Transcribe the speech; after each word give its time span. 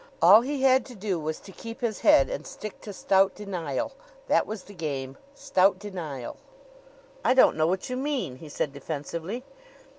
All 0.19 0.41
he 0.41 0.63
had 0.63 0.83
to 0.87 0.95
do 0.95 1.19
was 1.19 1.39
to 1.41 1.51
keep 1.51 1.81
his 1.81 1.99
head 1.99 2.27
and 2.27 2.47
stick 2.47 2.81
to 2.81 2.91
stout 2.91 3.35
denial. 3.35 3.91
That 4.27 4.47
was 4.47 4.63
the 4.63 4.73
game 4.73 5.15
stout 5.35 5.77
denial. 5.77 6.37
"I 7.23 7.35
don't 7.35 7.55
know 7.55 7.67
what 7.67 7.87
you 7.87 7.95
mean," 7.97 8.37
he 8.37 8.49
said 8.49 8.73
defensively. 8.73 9.43